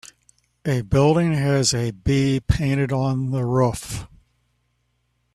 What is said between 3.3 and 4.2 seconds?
roof.